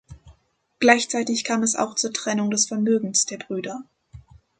Gleichzeitig 0.79 1.43
kam 1.43 1.61
es 1.61 1.75
auch 1.75 1.93
zur 1.93 2.11
Trennung 2.11 2.49
des 2.49 2.65
Vermögens 2.67 3.27
der 3.27 3.37
Brüder. 3.37 3.83